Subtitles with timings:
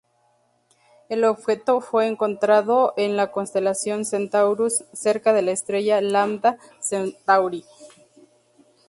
[1.09, 7.63] El objeto fue encontrado en la constelación Centaurus, cerca de la estrella Lambda Centauri.